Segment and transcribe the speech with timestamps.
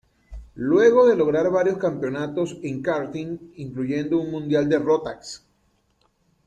[0.55, 5.45] Luego de lograr varios campeonatos en karting, incluyendo un mundial de Rotax.